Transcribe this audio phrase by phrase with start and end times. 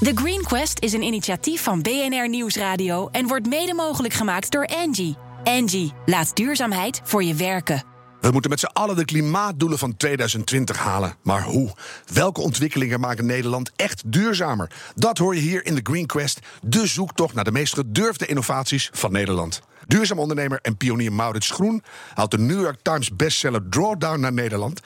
[0.00, 4.66] The Green Quest is een initiatief van BNR Nieuwsradio en wordt mede mogelijk gemaakt door
[4.66, 5.16] Angie.
[5.44, 7.82] Angie, laat duurzaamheid voor je werken.
[8.20, 11.16] We moeten met z'n allen de klimaatdoelen van 2020 halen.
[11.22, 11.74] Maar hoe?
[12.12, 14.70] Welke ontwikkelingen maken Nederland echt duurzamer?
[14.94, 18.90] Dat hoor je hier in de Green Quest, de zoektocht naar de meest gedurfde innovaties
[18.92, 19.60] van Nederland.
[19.86, 21.82] Duurzaam ondernemer en pionier Maurits Groen
[22.14, 24.80] haalt de New York Times bestseller Drawdown naar Nederland.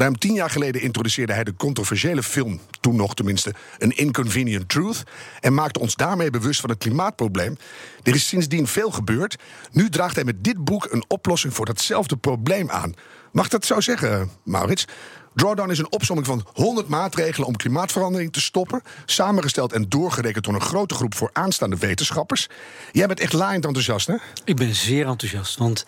[0.00, 5.02] Ruim tien jaar geleden introduceerde hij de controversiële film, toen nog tenminste, An Inconvenient Truth,
[5.40, 7.56] en maakte ons daarmee bewust van het klimaatprobleem.
[8.02, 9.36] Er is sindsdien veel gebeurd.
[9.72, 12.94] Nu draagt hij met dit boek een oplossing voor datzelfde probleem aan.
[13.32, 14.84] Mag dat zo zeggen, Maurits?
[15.34, 18.82] Drawdown is een opsomming van 100 maatregelen om klimaatverandering te stoppen.
[19.06, 22.48] Samengesteld en doorgerekend door een grote groep voor aanstaande wetenschappers.
[22.92, 24.14] Jij bent echt laaiend enthousiast, hè?
[24.44, 25.58] Ik ben zeer enthousiast.
[25.58, 25.84] Want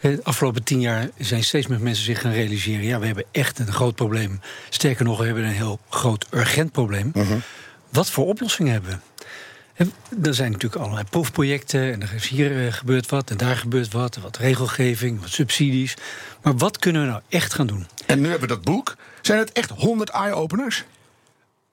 [0.00, 3.58] de afgelopen tien jaar zijn steeds meer mensen zich gaan realiseren: ja, we hebben echt
[3.58, 4.40] een groot probleem.
[4.68, 7.12] Sterker nog, we hebben een heel groot urgent probleem.
[7.88, 8.96] Wat voor oplossingen hebben we?
[10.22, 11.92] Er zijn natuurlijk allerlei proefprojecten.
[11.92, 14.16] En er is hier eh, gebeurt wat en daar gebeurt wat.
[14.16, 15.96] Wat regelgeving, wat subsidies.
[16.42, 17.86] Maar wat kunnen we nou echt gaan doen?
[18.06, 18.96] En nu hebben we dat boek.
[19.22, 20.84] Zijn het echt 100 eye-openers?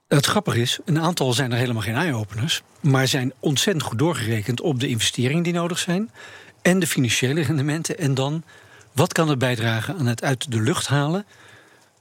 [0.07, 2.61] Het grappige is, een aantal zijn er helemaal geen eye-openers.
[2.79, 6.11] Maar zijn ontzettend goed doorgerekend op de investeringen die nodig zijn.
[6.61, 7.97] En de financiële rendementen.
[7.97, 8.43] En dan,
[8.91, 11.25] wat kan er bijdragen aan het uit de lucht halen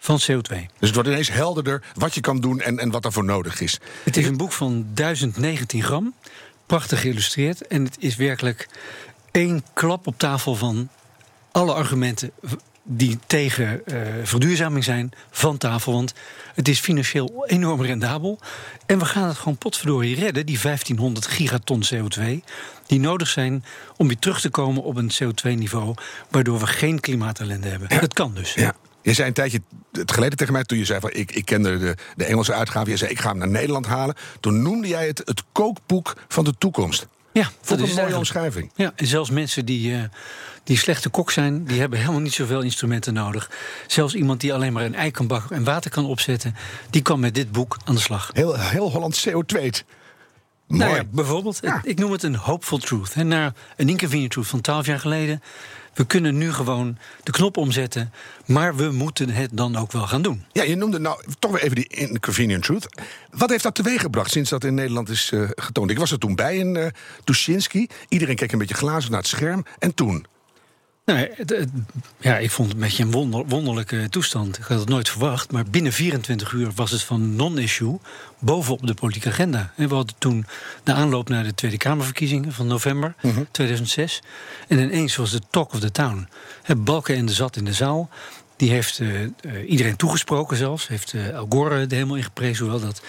[0.00, 0.54] van CO2.
[0.78, 3.80] Dus het wordt ineens helderder wat je kan doen en, en wat daarvoor nodig is.
[4.04, 6.14] Het is een boek van 1019 gram,
[6.66, 7.66] prachtig geïllustreerd.
[7.66, 8.68] En het is werkelijk
[9.30, 10.88] één klap op tafel van
[11.52, 12.30] alle argumenten
[12.82, 15.92] die tegen uh, verduurzaming zijn van tafel.
[15.92, 16.14] Want
[16.54, 18.38] het is financieel enorm rendabel.
[18.86, 22.22] En we gaan het gewoon potverdorie redden, die 1500 gigaton CO2...
[22.86, 23.64] die nodig zijn
[23.96, 25.94] om weer terug te komen op een CO2-niveau...
[26.30, 27.88] waardoor we geen klimaatellende hebben.
[27.90, 28.00] Ja.
[28.00, 28.54] Dat kan dus.
[28.54, 28.74] Ja.
[29.02, 29.60] Je zei een tijdje
[29.92, 32.96] geleden tegen mij, toen je zei van ik, ik kende de, de Engelse uitgave, je
[32.96, 34.14] zei ik ga hem naar Nederland halen.
[34.40, 37.06] Toen noemde jij het het kookboek van de toekomst.
[37.32, 38.70] Ja, dat is een mooie omschrijving.
[38.74, 40.02] Ja, en zelfs mensen die, eh,
[40.64, 43.50] die slechte kok zijn, die hebben helemaal niet zoveel instrumenten nodig.
[43.86, 46.56] Zelfs iemand die alleen maar een ei kan bakken en water kan opzetten,
[46.90, 48.30] die kan met dit boek aan de slag.
[48.32, 49.84] Heel, heel Holland CO2.
[50.70, 50.82] Mooi.
[50.84, 51.80] Nou ja, bijvoorbeeld, Ja.
[51.84, 53.12] ik noem het een hopeful truth.
[53.14, 55.42] En naar een inconvenient truth van twaalf jaar geleden.
[55.94, 58.12] We kunnen nu gewoon de knop omzetten,
[58.46, 60.44] maar we moeten het dan ook wel gaan doen.
[60.52, 62.86] Ja, je noemde nou toch weer even die inconvenient truth.
[63.30, 65.90] Wat heeft dat teweeggebracht sinds dat in Nederland is eh, getoond?
[65.90, 66.92] Ik was er toen bij in
[67.24, 67.86] Tuschinski.
[68.08, 69.64] Iedereen keek een beetje glazig naar het scherm.
[69.78, 70.26] En toen?
[71.04, 71.68] Het- het-
[72.20, 74.58] ja, ik vond het een beetje een wonder- wonderlijke toestand.
[74.58, 77.98] Ik had het nooit verwacht, maar binnen 24 uur was het van non-issue
[78.38, 79.72] bovenop de politieke agenda.
[79.76, 80.46] En we hadden toen
[80.82, 83.14] de aanloop naar de Tweede Kamerverkiezingen van november
[83.50, 84.22] 2006.
[84.68, 86.28] En ineens was de talk of the town.
[86.62, 88.08] Hè, Balken en de zat in de zaal.
[88.56, 89.30] Die heeft eh, eh,
[89.66, 90.88] iedereen toegesproken zelfs.
[90.88, 93.00] Heeft eh, Al Gore er helemaal in geprezen, hoewel dat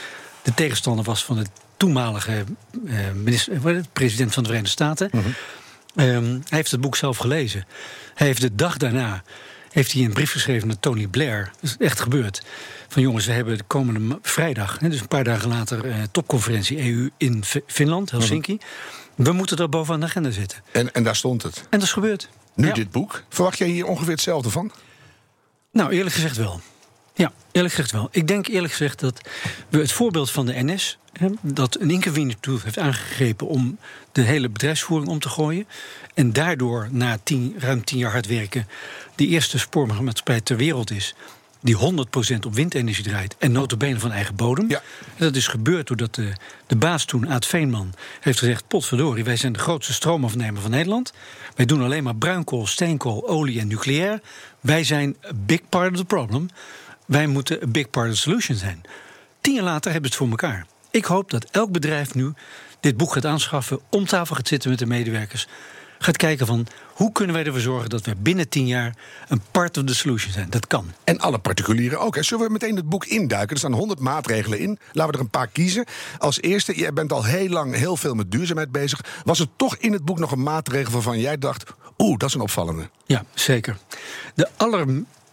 [0.41, 1.45] de tegenstander was van de
[1.77, 2.43] toenmalige
[3.15, 5.09] minister, president van de Verenigde Staten.
[5.95, 7.65] Ehm, hij heeft het boek zelf gelezen.
[8.13, 9.23] Hij heeft de dag daarna
[9.71, 11.51] heeft hij een brief geschreven naar Tony Blair.
[11.61, 12.41] Dat is echt gebeurd.
[12.87, 17.09] Van jongens, we hebben de komende vrijdag, dus een paar dagen later, eh, topconferentie EU
[17.17, 18.57] in Fi- Finland, Helsinki.
[19.15, 20.63] We moeten dat bovenaan de agenda zetten.
[20.71, 21.57] En, en daar stond het.
[21.57, 22.29] En dat is gebeurd.
[22.55, 22.73] Nu Ja.
[22.73, 23.23] dit boek.
[23.29, 24.71] Verwacht jij hier ongeveer hetzelfde van?
[25.71, 26.61] Nou, eerlijk gezegd wel.
[27.13, 28.07] Ja, eerlijk gezegd wel.
[28.11, 29.21] Ik denk eerlijk gezegd dat
[29.69, 30.99] we het voorbeeld van de NS...
[31.11, 33.77] Hè, dat een inconvenient truth heeft aangegrepen om
[34.11, 35.67] de hele bedrijfsvoering om te gooien...
[36.13, 38.67] en daardoor na tien, ruim tien jaar hard werken...
[39.15, 41.15] de eerste spoorwegmaatschappij ter wereld is...
[41.59, 41.79] die 100%
[42.45, 44.69] op windenergie draait en notabene van eigen bodem.
[44.69, 44.81] Ja.
[45.17, 46.33] Dat is gebeurd doordat de,
[46.67, 48.67] de baas toen, Aad Veenman, heeft gezegd...
[48.67, 51.13] potverdorie, wij zijn de grootste stroomafnemer van Nederland.
[51.55, 54.21] Wij doen alleen maar bruinkool, steenkool, olie en nucleair.
[54.59, 56.47] Wij zijn a big part of the problem.
[57.11, 58.81] Wij moeten a big part of the solution zijn.
[59.41, 60.65] Tien jaar later hebben ze het voor elkaar.
[60.91, 62.33] Ik hoop dat elk bedrijf nu
[62.79, 63.79] dit boek gaat aanschaffen...
[63.89, 65.47] om tafel gaat zitten met de medewerkers...
[65.99, 67.89] gaat kijken van hoe kunnen wij ervoor zorgen...
[67.89, 68.95] dat we binnen tien jaar
[69.27, 70.49] een part of the solution zijn.
[70.49, 70.91] Dat kan.
[71.03, 72.15] En alle particulieren ook.
[72.15, 72.23] Hè.
[72.23, 73.49] Zullen we meteen het boek induiken?
[73.49, 74.79] Er staan 100 maatregelen in.
[74.91, 75.85] Laten we er een paar kiezen.
[76.17, 79.01] Als eerste, jij bent al heel lang heel veel met duurzaamheid bezig.
[79.23, 81.63] Was er toch in het boek nog een maatregel waarvan jij dacht...
[81.97, 82.89] oeh, dat is een opvallende.
[83.05, 83.77] Ja, zeker.
[84.35, 84.49] De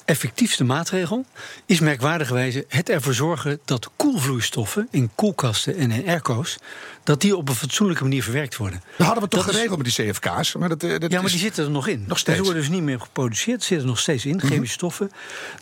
[0.08, 1.25] allereffectiefste maatregel
[1.66, 6.56] is merkwaardigerwijze het ervoor zorgen dat koelvloeistoffen in koelkasten en in airco's
[7.05, 8.82] dat die op een fatsoenlijke manier verwerkt worden.
[8.96, 10.55] Dat hadden we toch Dat is- geregeld met die CFK's.
[10.55, 12.05] Maar dat, eh, dat Ja, maar die zitten er nog in.
[12.06, 12.37] Nog steeds.
[12.38, 15.10] Ze worden dus niet meer geproduceerd, zitten er nog steeds in, chemische stoffen.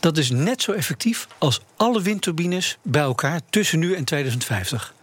[0.00, 4.94] Dat is net zo effectief als alle windturbines bij elkaar tussen nu en 2050.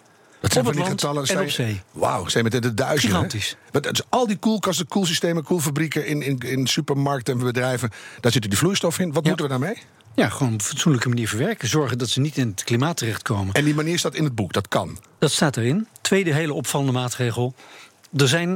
[0.44, 1.22] Dat zijn van die getallen.
[1.22, 1.82] en sta op zee.
[1.92, 3.16] Wauw, zijn met de duizenden.
[3.16, 3.56] Gigantisch.
[3.72, 7.90] Want al die koelkasten, koelsystemen, koelfabrieken in, in, in supermarkten en bedrijven.
[8.20, 9.12] Daar zitten die vloeistof in.
[9.14, 9.28] Wat Ja.
[9.28, 9.78] moeten we daarmee?
[10.16, 11.68] Ja, gewoon op een fatsoenlijke manier verwerken.
[11.68, 13.54] Zorgen dat ze niet in het klimaat terechtkomen.
[13.54, 15.00] En die manier staat in het boek, dat kan.
[15.20, 15.88] Dat staat erin.
[16.02, 17.54] Tweede hele opvallende maatregel.
[18.18, 18.50] Er zijn,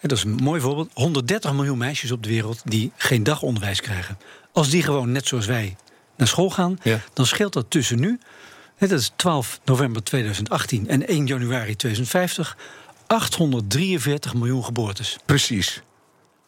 [0.00, 3.80] en dat is een mooi voorbeeld, 130 miljoen meisjes op de wereld die geen dagonderwijs
[3.80, 4.18] krijgen.
[4.52, 5.76] Als die gewoon net zoals wij
[6.16, 7.00] naar school gaan, Ja.
[7.12, 8.18] dan scheelt dat tussen nu,
[8.78, 12.56] dat is 12 november 2018 en 1 januari 2050,
[13.06, 15.16] 843 miljoen geboortes.
[15.26, 15.82] Precies.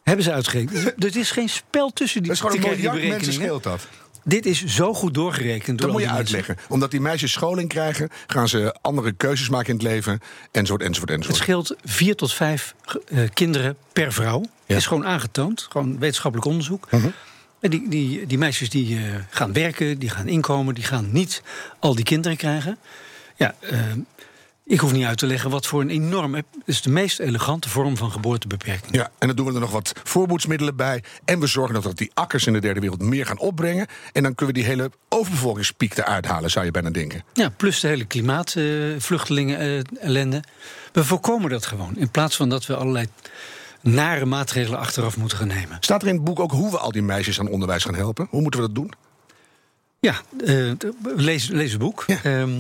[0.03, 1.05] Hebben ze uitgerekend.
[1.05, 3.87] Er is geen spel tussen die, Dat is gewoon een miljard mensen scheelt dat.
[4.25, 5.79] Dit is zo goed doorgerekend.
[5.79, 6.37] Door Dat moet je mensen.
[6.37, 6.65] uitleggen.
[6.69, 10.21] Omdat die meisjes scholing krijgen, gaan ze andere keuzes maken in het leven.
[10.53, 11.43] Enzovoort, enzovoort, Het enzovoort.
[11.43, 12.75] scheelt vier tot vijf
[13.09, 14.45] eh, kinderen per vrouw.
[14.67, 14.77] Ja.
[14.77, 16.87] Is gewoon aangetoond, gewoon wetenschappelijk onderzoek.
[16.91, 17.15] En
[17.61, 21.43] die, die, die meisjes die eh, gaan werken, die gaan inkomen, die gaan niet
[21.79, 22.79] al die kinderen krijgen.
[23.37, 23.79] Ja, eh,
[24.71, 26.37] ik hoef niet uit te leggen wat voor een enorme.
[26.37, 28.95] Het is de meest elegante vorm van geboortebeperking.
[28.95, 31.03] Ja, en dan doen we er nog wat voorboedsmiddelen bij.
[31.25, 33.87] En we zorgen nog dat die akkers in de derde wereld meer gaan opbrengen.
[34.13, 37.25] En dan kunnen we die hele overbevolkingspiek eruit halen, zou je bijna denken.
[37.33, 40.43] Ja, plus de hele klimaatvluchtelingen-ellende.
[40.93, 41.97] we voorkomen dat gewoon.
[41.97, 43.07] In plaats van dat we allerlei
[43.81, 45.77] nare maatregelen achteraf moeten gaan nemen.
[45.81, 48.27] Staat er in het boek ook hoe we al die meisjes aan onderwijs gaan helpen?
[48.31, 48.93] Hoe moeten we dat doen?
[50.01, 50.15] Ja,
[50.47, 50.73] eh,
[51.17, 52.05] lees, lees het boek.
[52.07, 52.19] Ja.
[52.23, 52.51] Ehm,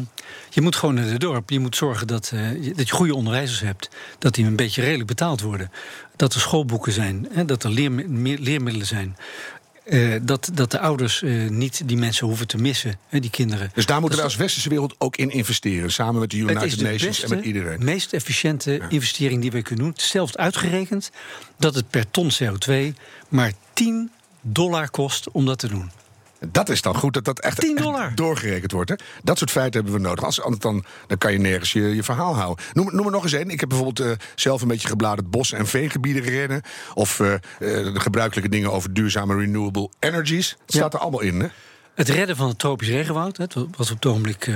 [0.50, 1.50] je moet gewoon naar het dorp.
[1.50, 3.88] Je moet zorgen dat, eh, je- dat je goede onderwijzers hebt.
[4.19, 5.70] Dat die een beetje redelijk betaald worden.
[6.17, 7.26] Dat er schoolboeken zijn.
[7.31, 9.16] Hè, dat er leermi- leermiddelen zijn.
[9.90, 13.70] Eh, dat, dat de ouders eh, niet die mensen hoeven te missen, hè, die kinderen.
[13.75, 15.92] Dus daar moeten we als westerse wereld ook in investeren.
[15.92, 17.84] Samen met de het United is de Nations beste, en met iedereen.
[17.84, 19.94] meest efficiënte investering die we kunnen doen.
[19.96, 21.10] Zelfs uitgerekend
[21.56, 22.72] dat het per ton CO2
[23.28, 24.10] maar 10
[24.40, 25.90] dollar kost om dat te doen.
[26.46, 28.14] Dat is dan goed dat dat echt, 10 echt dollar.
[28.14, 28.90] doorgerekend wordt.
[28.90, 28.96] Hè?
[29.22, 30.25] Dat soort feiten hebben we nodig.
[30.25, 32.64] Als, anders dan, dan kan je nergens je, je verhaal houden.
[32.72, 33.50] Noem, noem er nog eens één.
[33.50, 36.62] Ik heb bijvoorbeeld eh, zelf een beetje gebladerd bossen en veengebieden rennen.
[36.94, 40.50] Of eh, eh, de gebruikelijke dingen over duurzame renewable energies.
[40.50, 40.78] Het Ja.
[40.78, 41.40] staat er allemaal in.
[41.40, 41.46] Hè?
[41.94, 44.48] Het redden van het tropisch regenwoud, hè, wat wat we op het ogenblik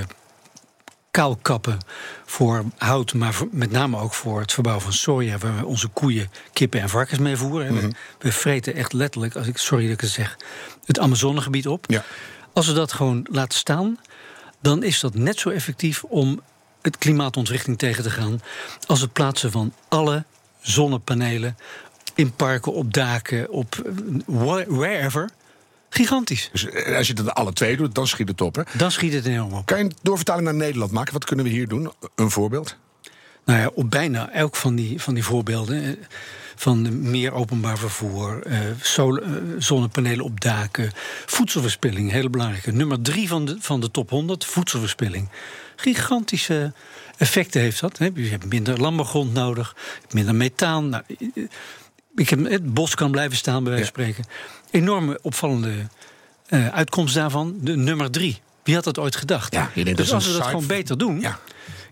[1.14, 1.78] eh, kaal kappen
[2.24, 6.30] voor hout, maar met name ook voor het verbouwen van soja, waar we onze koeien,
[6.52, 7.74] kippen en varkens mee voeren.
[7.74, 7.90] Mhm.
[8.18, 10.36] We, vreten echt letterlijk, als ik, sorry dat ik het zeg,
[10.84, 11.84] het Amazonegebied op.
[11.88, 12.04] Ja.
[12.52, 13.98] Als we dat gewoon laten staan,
[14.60, 16.40] dan is dat net zo effectief om
[16.82, 18.40] het klimaatontwrichting tegen te gaan
[18.86, 20.24] als het plaatsen van alle
[20.60, 21.56] zonnepanelen
[22.14, 23.92] in parken, op daken, op eh,
[24.26, 25.30] wh- wherever.
[25.94, 26.48] Gigantisch.
[26.52, 28.54] Dus eh, als je dat alle twee doet, dan schiet het op.
[28.56, 28.62] Hè?
[28.72, 29.66] Dan schiet het enorm op.
[29.66, 31.12] Kan je een doorvertaling naar Nederland maken?
[31.12, 31.92] Wat kunnen we hier doen?
[32.14, 32.76] Een voorbeeld?
[33.44, 35.84] Nou ja, op bijna elk van die, van die voorbeelden.
[35.84, 35.92] eh,
[36.56, 40.92] Van meer openbaar vervoer, eh, sol- eh, zonnepanelen op daken,
[41.26, 42.72] voedselverspilling, hele belangrijke.
[42.72, 45.28] Nummer drie van de, van de top 100, voedselverspilling.
[45.76, 46.72] Gigantische
[47.18, 47.98] effecten heeft dat.
[47.98, 48.10] Hè.
[48.14, 49.76] Je hebt minder landbouwgrond nodig,
[50.10, 50.88] minder methaan.
[50.88, 51.02] Nou,
[52.16, 54.24] ik heb, het bos kan blijven staan, bij wijze van spreken.
[54.74, 55.72] Enorme opvallende
[56.46, 57.54] eh, uitkomst daarvan.
[57.60, 58.40] De nummer drie.
[58.62, 59.52] Wie had dat ooit gedacht?
[59.54, 61.38] Ja, dat dus als we dat gewoon beter doen, Ja.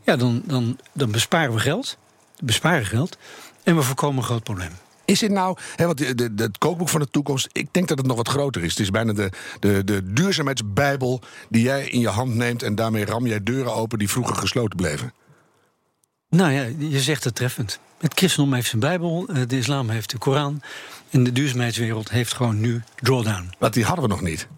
[0.04, 1.96] ja, dan, dan, dan besparen we geld.
[2.40, 3.18] Besparen geld.
[3.62, 4.70] En we voorkomen een groot probleem.
[5.04, 7.88] Is dit nou, hè, want de, de, de- het kookboek van de toekomst, ik denk
[7.88, 8.70] dat het nog wat groter is.
[8.70, 9.30] Het is bijna de,
[9.60, 13.98] de, de duurzaamheidsbijbel die jij in je hand neemt en daarmee ram jij deuren open
[13.98, 15.12] die vroeger gesloten bleven.
[16.28, 17.78] Nou ja, je zegt het treffend.
[18.02, 20.62] Het christendom heeft zijn Bijbel, eh, de islam heeft de Koran.
[21.10, 23.54] En de duurzaamheidswereld heeft gewoon nu drawdown.
[23.58, 24.48] Want die hadden we nog niet.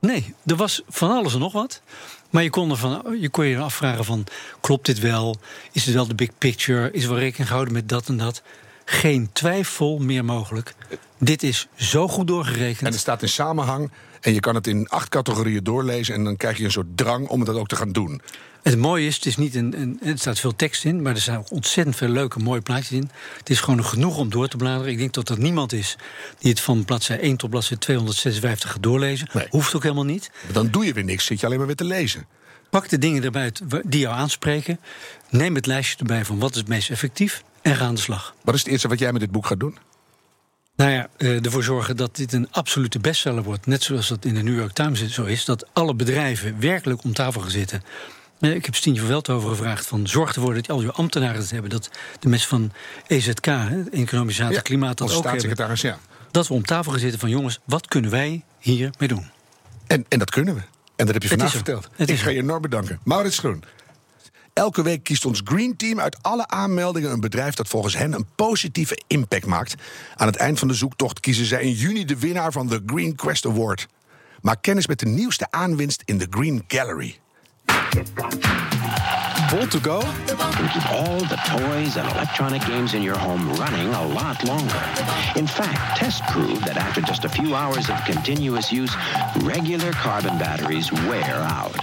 [0.00, 1.82] Nee, er was van alles en nog wat.
[2.30, 4.26] Maar je kon, er van, je kon je afvragen van,
[4.60, 5.36] klopt dit wel?
[5.72, 6.90] Is het wel de big picture?
[6.90, 8.42] Is er wel rekening gehouden met dat en dat?
[8.84, 10.74] Geen twijfel meer mogelijk.
[11.18, 12.86] Dit is zo goed doorgerekend.
[12.86, 16.36] En het staat in samenhang en je kan het in acht categorieën doorlezen en dan
[16.36, 18.20] krijg je een soort drang om dat ook te gaan doen.
[18.62, 21.20] Het mooie is, het is niet een, een, er staat veel tekst in, maar er
[21.20, 23.10] staan ook ontzettend veel leuke, mooie plaatjes in.
[23.38, 24.92] Het is gewoon genoeg om door te bladeren.
[24.92, 25.96] Ik denk dat er niemand is
[26.38, 29.28] die het van bladzij 1 tot bladzij 256 gaat doorlezen.
[29.32, 29.46] Nee.
[29.50, 30.30] Hoeft ook helemaal niet.
[30.52, 32.26] Dan doe je weer niks, zit je alleen maar weer te lezen.
[32.70, 33.52] Pak de dingen erbij
[33.84, 34.80] die jou aanspreken.
[35.30, 38.34] Neem het lijstje erbij van wat is het meest effectief en ga aan de slag.
[38.44, 39.78] Wat is het eerste wat jij met dit boek gaat doen?
[40.76, 43.66] Nou ja, eh, ervoor zorgen dat dit een absolute bestseller wordt.
[43.66, 45.44] Net zoals dat in de New York Times zo is.
[45.44, 47.82] Dat alle bedrijven werkelijk om tafel gaan zitten.
[48.40, 51.40] Eh, Ik heb Stientje van Veldhoven gevraagd van zorg ervoor dat je al je ambtenaren
[51.40, 51.70] het hebben.
[51.70, 51.90] Dat
[52.20, 52.72] de mensen van
[53.06, 55.76] EZK, hè, het Economisch Zaad en Klimaat, dat ook hebben.
[55.76, 55.98] ja.
[56.30, 59.30] Dat we om tafel gaan zitten van jongens, wat kunnen wij hiermee doen?
[59.86, 60.60] En, en dat kunnen we.
[60.96, 61.88] En dat heb je vandaag verteld.
[61.96, 62.98] Het Ik ga je enorm bedanken.
[63.04, 63.64] Maurits Groen.
[64.54, 68.26] Elke week kiest ons Green Team uit alle aanmeldingen een bedrijf dat volgens hen een
[68.34, 69.74] positieve impact maakt.
[70.16, 73.14] Aan het eind van de zoektocht kiezen zij in juni de winnaar van de Green
[73.14, 73.86] Quest Award.
[74.40, 77.18] Maak kennis met de nieuwste aanwinst in de Green Gallery.
[79.46, 79.98] Volt to go?
[80.72, 84.82] keep all the toys and electronic games in your home running a lot longer.
[85.34, 88.96] In fact, tests prove that after just a few hours of continuous use,
[89.42, 91.76] regular carbon batteries wear out.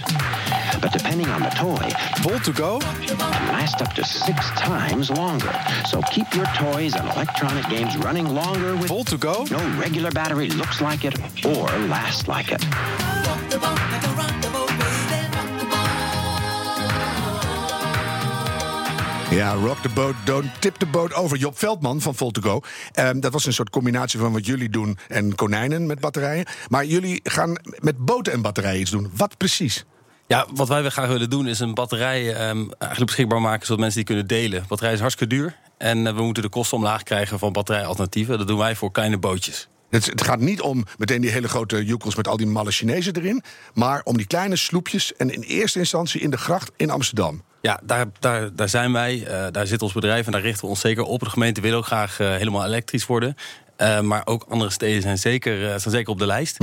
[0.82, 1.88] But depending on the toy,
[2.22, 2.78] Volt to go?
[3.06, 5.52] can last up to six times longer.
[5.86, 9.44] So keep your toys and electronic games running longer with Volt to go?
[9.50, 11.14] no regular battery looks like it
[11.46, 12.62] or lasts like it.
[19.30, 21.36] Ja, rock the boat, don't tip the boat over.
[21.38, 22.60] Job Veldman van Voltego.
[22.92, 26.46] Ehm dat was een soort combinatie van wat jullie doen en konijnen met batterijen.
[26.68, 29.10] Maar jullie gaan met boten en batterijen iets doen.
[29.16, 29.84] Wat precies?
[30.32, 33.96] Ja, wat wij graag willen doen is een batterij ehm, eigenlijk beschikbaar maken zodat mensen
[33.96, 34.64] die kunnen delen.
[34.68, 38.38] Batterij is hartstikke duur en eh, we moeten de kosten omlaag krijgen van batterijalternatieven.
[38.38, 39.68] Dat doen wij voor kleine bootjes.
[39.90, 43.16] Het, het gaat niet om meteen die hele grote joekels met al die malle Chinezen
[43.16, 43.42] erin.
[43.74, 47.42] Maar om die kleine sloepjes en in eerste instantie in de gracht in Amsterdam.
[47.60, 50.70] Ja, daar, daar, daar zijn wij, eh, daar zit ons bedrijf en daar richten we
[50.70, 51.20] ons zeker op.
[51.20, 53.36] De gemeente wil ook graag eh, helemaal elektrisch worden.
[54.02, 56.56] Maar ook andere steden zijn zeker, staan zeker op de lijst.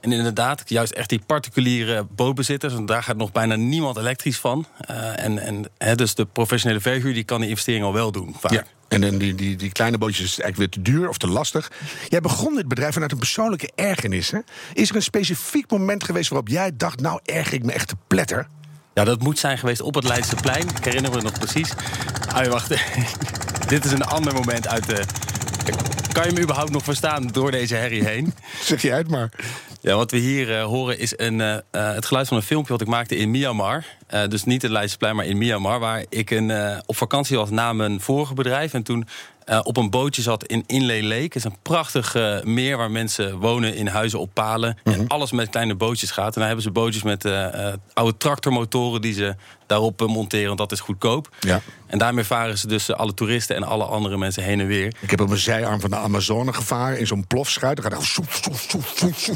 [0.00, 4.66] En inderdaad, juist echt die particuliere bootbezitters, want daar gaat nog bijna niemand elektrisch van.
[4.80, 8.34] Eh, en en hè, dus de professionele verhuur die kan die investering al wel doen.
[8.38, 8.64] Vaak.
[8.88, 11.70] En dan die, die, die kleine bootjes is eigenlijk weer te duur of te lastig.
[12.08, 14.30] Jij begon dit bedrijf vanuit een persoonlijke ergernis.
[14.30, 14.38] Hè?
[14.72, 17.00] Is er een specifiek moment geweest waarop jij dacht...
[17.00, 18.46] nou, erger ik me echt te pletter?
[18.94, 20.68] Ja, dat moet zijn geweest op het Leidseplein.
[20.68, 21.72] Ik herinner me nog precies.
[22.28, 22.68] Ah, wacht.
[23.68, 25.04] Dit is een ander moment uit de...
[26.12, 28.34] Kan je me überhaupt nog verstaan door deze herrie heen?
[28.62, 29.30] Zeg je uit maar.
[29.82, 32.72] Ja, wat we hier eh, horen is een, eh, eh, het geluid van een filmpje
[32.72, 33.84] wat ik maakte in Myanmar.
[34.28, 35.78] Dus niet het Leidseplein, maar in Myanmar.
[35.78, 36.52] Waar ik een,
[36.86, 38.74] op vakantie was na mijn vorige bedrijf.
[38.74, 39.06] En toen
[39.50, 41.22] eh, op een bootje zat in Inlay Lake.
[41.22, 44.78] Het is een prachtig eh, meer waar mensen wonen in huizen op palen.
[44.84, 46.26] En alles met kleine bootjes gaat.
[46.26, 49.34] En daar hebben ze bootjes met eh, oude tractormotoren die ze
[49.66, 50.46] daarop monteren.
[50.46, 51.28] Want dat is goedkoop.
[51.40, 51.60] Ja.
[51.86, 54.94] En daarmee varen ze dus alle toeristen en alle andere mensen heen en weer.
[55.00, 57.82] Ik heb op een zijarm van de Amazone gevaren in zo'n plofschuit.
[57.82, 58.16] Dan gaat
[59.00, 59.30] het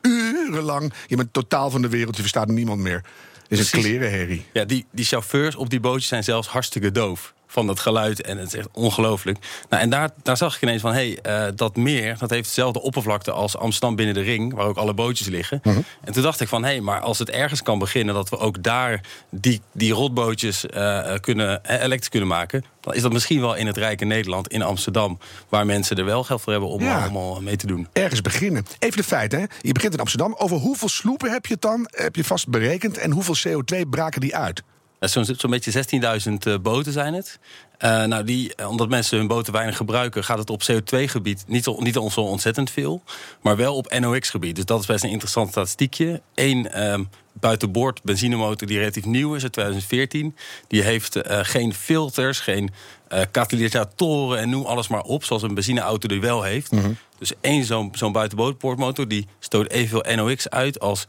[0.00, 0.92] urenlang.
[1.06, 3.04] Je bent totaal van de wereld, je verstaat niemand meer.
[3.48, 4.44] Het is een klerenherrie.
[4.52, 7.34] Ja, die, die chauffeurs op die bootjes zijn zelfs hartstikke doof.
[7.52, 9.38] Van dat geluid en het is echt ongelooflijk.
[9.68, 12.16] Nou, en daar, daar zag ik ineens van, hé, hey, eh, dat meer...
[12.18, 14.54] dat heeft dezelfde oppervlakte als Amsterdam binnen de ring...
[14.54, 15.60] waar ook alle bootjes liggen.
[16.04, 18.14] En toen dacht ik van, hé, hey, maar als het ergens kan beginnen...
[18.14, 22.64] dat we ook daar die, die rotbootjes eh, eh, kunnen, elektrisch kunnen maken...
[22.80, 25.18] dan is dat misschien wel in het rijke Nederland, in Amsterdam...
[25.48, 27.00] waar mensen er wel geld voor hebben om Ja.
[27.02, 27.88] allemaal mee te doen.
[27.92, 28.66] Ergens beginnen.
[28.78, 29.46] Even de feiten, hè.
[29.60, 30.34] Je begint in Amsterdam.
[30.38, 31.88] Over hoeveel sloepen heb je het dan?
[31.90, 32.98] Heb je vast berekend?
[32.98, 34.62] En hoeveel CO2 braken die uit?
[35.00, 37.38] Ja, Zo'n zo'n beetje 16.000 eh, boten zijn het.
[37.78, 41.64] Eh, nou, die, eh, omdat mensen hun boten weinig gebruiken, gaat het op CO2-gebied niet,
[41.64, 43.02] zo- niet zo ontzettend veel.
[43.42, 44.56] Maar wel op NOx-gebied.
[44.56, 46.20] Dus dat is best een interessant statistiekje.
[46.34, 50.36] Eén ehm, buitenboord benzinemotor die relatief nieuw is uit 2014.
[50.68, 52.70] Die heeft eh, geen filters, geen
[53.08, 55.24] eh, katalysatoren en noem alles maar op.
[55.24, 56.70] Zoals een benzineauto die wel heeft.
[57.18, 61.06] Dus één zo'n zo'n buitenboordmotor die stoot evenveel NOx uit als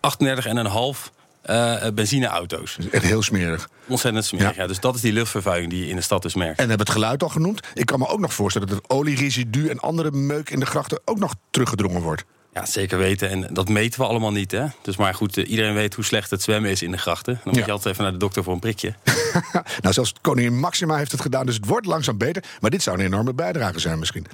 [0.00, 1.10] 38,5
[1.42, 2.74] eh benzineauto's.
[2.76, 3.68] Dat is echt heel smerig.
[3.86, 4.62] Ontzettend smerig, Ja.
[4.62, 4.68] ja.
[4.68, 6.58] Dus dat is die luchtvervuiling die je in de stad dus merkt.
[6.58, 7.66] En we hebben het geluid al genoemd.
[7.74, 11.00] Ik kan me ook nog voorstellen dat het olieresidu en andere meuk in de grachten
[11.04, 12.24] ook nog teruggedrongen wordt.
[12.54, 13.28] Ja, zeker weten.
[13.30, 14.66] En dat meten we allemaal niet, hè.
[14.82, 17.32] Dus maar goed, eh, iedereen weet hoe slecht het zwemmen is in de grachten.
[17.34, 17.64] Dan moet Ja.
[17.66, 18.94] je altijd even naar de dokter voor een prikje.
[19.80, 22.44] nou, zelfs koningin Maxima heeft het gedaan, dus het wordt langzaam beter.
[22.60, 24.26] Maar dit zou een enorme bijdrage zijn misschien.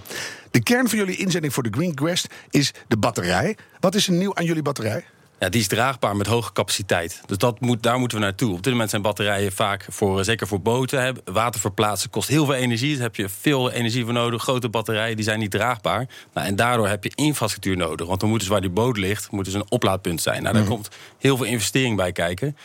[0.50, 3.56] De kern van jullie inzending voor de Green Quest is de batterij.
[3.80, 5.04] Wat is er nieuw aan jullie batterij?
[5.38, 7.22] Ja, die is draagbaar met hoge capaciteit.
[7.26, 8.52] Dus dat moet, daar moeten we naartoe.
[8.52, 11.02] Op dit moment zijn batterijen vaak, voor, eh, zeker voor boten...
[11.02, 12.94] Hè, water verplaatsen kost heel veel energie.
[12.94, 14.42] Daar heb je veel energie voor nodig.
[14.42, 16.08] Grote batterijen die zijn niet draagbaar.
[16.34, 18.06] Nou, en daardoor heb je infrastructuur nodig.
[18.06, 20.42] Want dan moet dus waar die boot ligt, moet dus een oplaadpunt zijn.
[20.42, 22.56] Nou, daar komt heel veel investering bij kijken.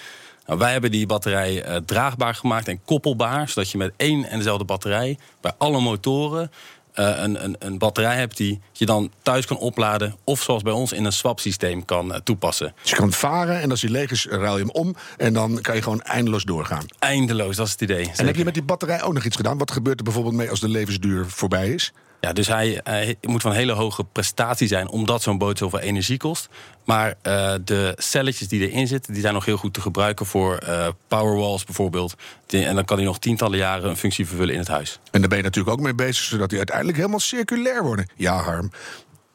[0.45, 3.49] Nou, wij hebben die batterij eh, draagbaar gemaakt en koppelbaar...
[3.49, 6.51] zodat je met één en dezelfde batterij bij alle motoren...
[6.93, 10.15] eh, een, een, een batterij hebt die je dan thuis kan opladen...
[10.23, 12.73] of zoals bij ons in een swap-systeem kan eh, toepassen.
[12.81, 14.95] Dus je kan varen en als die leeg is, ruil je hem om.
[15.17, 16.85] En dan kan je gewoon eindeloos doorgaan.
[16.99, 18.11] Eindeloos, dat is het idee.
[18.15, 19.57] En heb je met die batterij ook nog iets gedaan?
[19.57, 21.93] Wat gebeurt er bijvoorbeeld mee als de levensduur voorbij is?
[22.23, 24.89] Ja, dus hij, hij moet van hele hoge prestatie zijn...
[24.89, 26.49] omdat zo'n boot zoveel energie kost.
[26.83, 29.13] Maar eh, de celletjes die erin zitten...
[29.13, 32.15] die zijn nog heel goed te gebruiken voor eh, powerwalls bijvoorbeeld.
[32.47, 34.99] En dan kan hij nog tientallen jaren een functie vervullen in het huis.
[35.11, 38.09] En daar ben je natuurlijk ook mee bezig, zodat die uiteindelijk helemaal circulair worden.
[38.15, 38.71] Ja, Harm.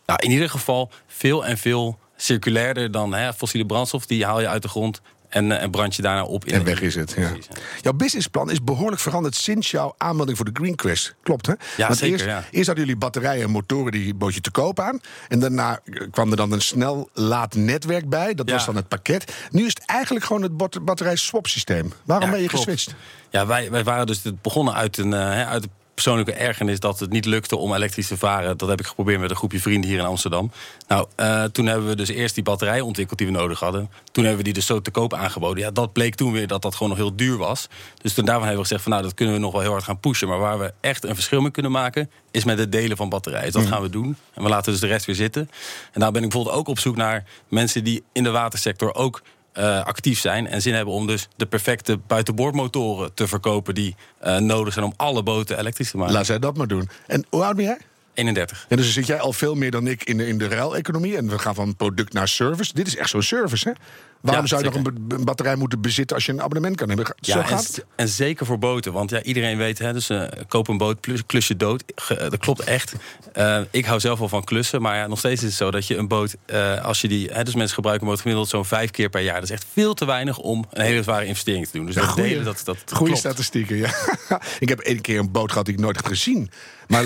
[0.06, 4.06] Nou, in ieder geval veel en veel circulairder dan hè, fossiele brandstof.
[4.06, 6.44] Die haal je uit de grond En, eh, en brand je daarna op.
[6.44, 7.14] In En weg is het.
[7.16, 7.28] Ja.
[7.28, 7.60] Precies, ja.
[7.80, 11.14] Jouw businessplan is behoorlijk veranderd sinds jouw aanmelding voor de Green Quest.
[11.22, 11.52] Klopt, hè?
[11.76, 12.44] Ja, Want zeker, Eerst, ja.
[12.50, 15.00] eerst hadden jullie batterijen en motoren die bood je te koop aan.
[15.28, 15.80] En daarna
[16.10, 18.34] kwam er dan een snel laadnetwerk bij.
[18.34, 19.32] Dat was dan het pakket.
[19.50, 21.92] Nu is het eigenlijk gewoon het bat- batterij-swap systeem.
[22.04, 22.64] Waarom ben je klopt.
[22.64, 22.94] geswitcht?
[23.30, 25.70] Ja, wij, wij waren dus het begonnen uit een, eh, hè, uit een
[26.02, 28.56] persoonlijke ergernis dat het niet lukte om elektrisch te varen.
[28.56, 30.50] Dat heb ik geprobeerd met een groepje vrienden hier in Amsterdam.
[30.88, 33.90] Nou, eh, toen hebben we dus eerst die batterij ontwikkeld die we nodig hadden.
[34.12, 35.64] Toen hebben we die dus zo te koop aangeboden.
[35.64, 37.68] Ja, dat bleek toen weer dat dat gewoon nog heel duur was.
[38.02, 39.84] Dus toen daarvan hebben we gezegd van nou, dat kunnen we nog wel heel hard
[39.84, 40.28] gaan pushen.
[40.28, 43.52] Maar waar we echt een verschil mee kunnen maken, is met het delen van batterijen.
[43.52, 44.16] Dus dat gaan we doen.
[44.34, 45.50] En we laten dus de rest weer zitten.
[45.92, 49.22] En daar ben ik bijvoorbeeld ook op zoek naar mensen die in de watersector ook
[49.58, 54.36] eh, actief zijn en zin hebben om dus de perfecte buitenboordmotoren te verkopen die eh,
[54.36, 56.14] nodig zijn om alle boten elektrisch te maken.
[56.14, 56.88] Laat zij dat maar doen.
[57.06, 57.78] En hoe oud ben jij?
[58.18, 58.66] 31.
[58.68, 61.16] Ja, dus zit jij al veel meer dan ik in de, in de ruileconomie.
[61.16, 62.74] En we gaan van product naar service.
[62.74, 63.74] Dit is echt zo'n service, hè?
[64.20, 67.06] Waarom Ja, zou je nog een, batterij moeten bezitten als je een abonnement kan hebben?
[67.06, 68.92] Zo Ja, en, gaat en zeker voor boten.
[68.92, 71.82] Want ja, iedereen weet, hè, dus, eh, koop een boot, plus, klus je dood.
[71.94, 72.92] Ge- eh, dat klopt echt.
[73.32, 74.82] Eh, ik hou zelf wel van klussen.
[74.82, 76.34] Maar ja, nog steeds is het zo dat je een boot,
[76.82, 79.34] als je die, hè, dus mensen gebruiken een boot gemiddeld zo'n vijf keer per jaar.
[79.34, 81.86] Dat is echt veel te weinig om een hele zware investering te doen.
[81.86, 83.90] Dus dat Goeie- delen, dat, dat Goede statistieken, ja.
[84.58, 86.50] ik heb één keer een boot gehad die ik nooit had gezien.
[86.88, 87.04] Maar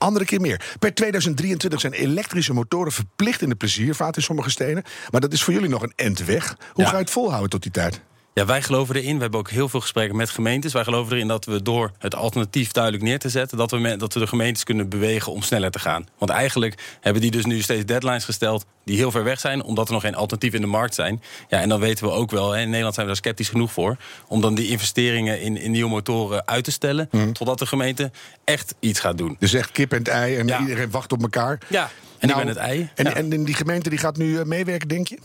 [0.00, 0.74] andere keer meer.
[0.78, 4.82] Per 2023 zijn elektrische motoren verplicht in de pleziervaart in sommige steden.
[5.10, 6.56] Maar dat is voor jullie nog een end weg.
[6.72, 6.90] Hoe Ja.
[6.90, 8.00] ga je het volhouden tot die tijd?
[8.34, 9.14] Ja, wij geloven erin.
[9.16, 10.72] We hebben ook heel veel gesprekken met gemeentes.
[10.72, 14.14] Wij geloven erin dat we door het alternatief duidelijk neer te zetten, dat we, dat
[14.14, 16.06] we de gemeentes kunnen bewegen om sneller te gaan.
[16.18, 19.86] Want eigenlijk hebben die dus nu steeds deadlines gesteld die heel ver weg zijn, omdat
[19.86, 21.22] er nog geen alternatief in de markt zijn.
[21.48, 23.72] Ja, en dan weten we ook wel, hè, in Nederland zijn we daar sceptisch genoeg
[23.72, 23.96] voor,
[24.28, 28.10] om dan die investeringen in, in nieuwe motoren uit te stellen, totdat de gemeente
[28.44, 29.36] echt iets gaat doen.
[29.38, 30.60] Dus echt kip en het ei en Ja.
[30.60, 31.58] iedereen wacht op elkaar.
[31.68, 32.90] Ja, en Nou, ik ben het ei.
[32.94, 33.14] En, Ja.
[33.14, 35.18] en die gemeente die gaat nu eh, meewerken, denk je?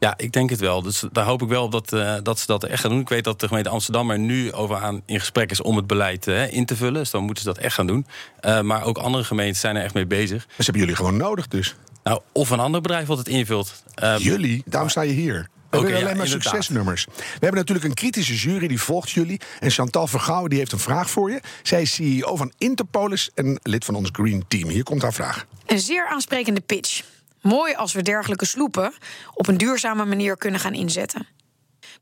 [0.00, 0.82] Ja, ik denk het wel.
[0.82, 3.00] Dus daar hoop ik wel op dat, eh, dat ze dat echt gaan doen.
[3.00, 5.86] Ik weet dat de gemeente Amsterdam er nu over aan in gesprek is om het
[5.86, 6.94] beleid eh, in te vullen.
[6.94, 8.06] Dus dan moeten ze dat echt gaan doen.
[8.40, 10.46] Eh, maar ook andere gemeentes zijn er echt mee bezig.
[10.56, 11.74] Dus hebben jullie gewoon nodig dus.
[12.02, 13.82] Nou, of een ander bedrijf wat het invult.
[14.18, 15.48] Jullie, daarom sta je hier.
[15.70, 16.52] We willen ja, alleen maar inderdaad.
[16.52, 17.04] succesnummers.
[17.04, 19.40] We hebben natuurlijk een kritische jury die volgt jullie.
[19.60, 21.40] En Chantal Vergouwen die heeft een vraag voor je.
[21.62, 24.68] Zij is CEO van Interpolis en lid van ons Green Team.
[24.68, 25.46] Hier komt haar vraag.
[25.66, 27.02] Een zeer aansprekende pitch.
[27.40, 28.92] Mooi als we dergelijke sloepen
[29.34, 31.26] op een duurzame manier kunnen gaan inzetten.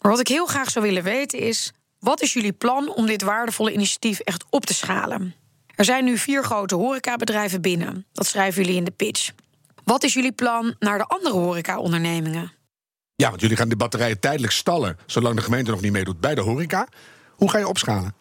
[0.01, 3.23] Maar wat ik heel graag zou willen weten is: wat is jullie plan om dit
[3.23, 5.35] waardevolle initiatief echt op te schalen?
[5.75, 8.07] Er zijn nu vier grote horecabedrijven binnen.
[8.13, 9.31] Dat schrijven jullie in de pitch.
[9.85, 12.53] Wat is jullie plan naar de andere horeca-ondernemingen?
[13.17, 14.99] Ja, want jullie gaan de batterijen tijdelijk stallen...
[15.07, 16.89] zolang de gemeente nog niet meedoet bij de horeca.
[17.31, 18.15] Hoe ga je opschalen?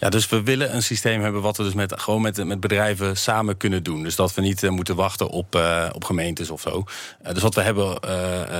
[0.00, 3.16] Ja, dus we willen een systeem hebben wat we dus met, gewoon met, met bedrijven
[3.16, 4.02] samen kunnen doen.
[4.02, 6.84] Dus dat we niet eh, moeten wachten op, eh, op gemeentes of zo.
[7.22, 8.00] Eh, dus wat we hebben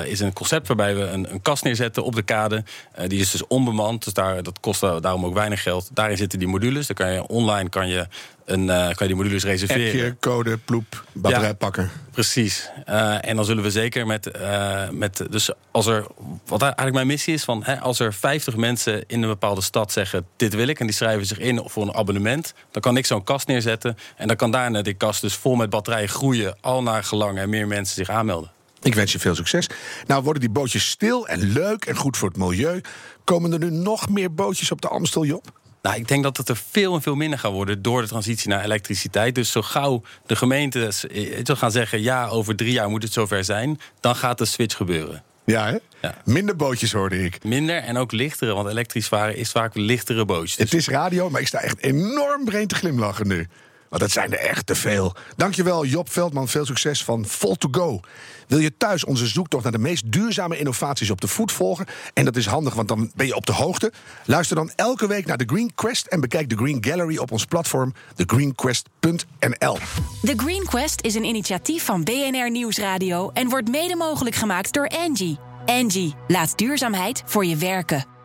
[0.06, 2.64] is een concept waarbij we een, een kast neerzetten op de kade.
[3.06, 5.90] Die is dus onbemand, dus daar, dat kost daarom ook weinig geld.
[5.92, 6.86] Daarin zitten die modules.
[6.86, 8.06] Dan kan je online kan je
[8.50, 9.86] een, eh, kan je die modules reserveren.
[9.86, 11.54] Appje, code, ploep, batterij Ja.
[11.54, 11.90] pakken.
[12.10, 12.70] Precies.
[12.84, 15.22] Eh, en dan zullen we zeker met, eh, met.
[15.30, 16.06] Dus als er.
[16.46, 19.92] Wat eigenlijk mijn missie is: van, hè, als er 50 mensen in een bepaalde stad
[19.92, 20.80] zeggen: Dit wil ik.
[20.80, 22.54] en die schrijven zich in voor een abonnement.
[22.70, 23.96] dan kan ik zo'n kast neerzetten.
[24.16, 26.56] En dan kan daarna die kast dus vol met batterijen groeien.
[26.60, 28.50] al naar gelang en meer mensen zich aanmelden.
[28.82, 29.66] Ik wens je veel succes.
[30.06, 32.80] Nou, worden die bootjes stil en leuk en goed voor het milieu?
[33.24, 35.50] Komen er nu nog meer bootjes op de Amstel, Job?
[35.88, 38.48] Nou, ik denk dat het er veel en veel minder gaat worden door de transitie
[38.48, 39.34] naar elektriciteit.
[39.34, 43.44] Dus zo gauw de gemeentes eh, gaan zeggen: ja, over drie jaar moet het zover
[43.44, 45.22] zijn, dan gaat de switch gebeuren.
[45.44, 45.76] Ja, hè?
[46.00, 46.14] Ja.
[46.24, 47.44] Minder bootjes hoorde ik.
[47.44, 50.56] Minder en ook lichtere, want elektrisch varen is vaak lichtere bootjes.
[50.56, 53.46] Het is radio, maar ik sta echt enorm breed te glimlachen nu.
[53.88, 55.14] Want dat zijn er echt te veel.
[55.36, 58.00] Dankjewel Job Veldman, veel succes van Vol to Go.
[58.46, 61.86] Wil je thuis onze zoektocht naar de meest duurzame innovaties op de voet volgen?
[62.14, 63.92] En dat is handig, want dan ben je op de hoogte.
[64.24, 66.06] Luister dan elke week naar The Green Quest...
[66.06, 69.78] en bekijk de Green Gallery op ons platform thegreenquest.nl.
[70.22, 74.88] The Green Quest is een initiatief van BNR Nieuwsradio en wordt mede mogelijk gemaakt door
[74.88, 75.38] Angie.
[75.66, 78.17] Angie, laat duurzaamheid voor je werken.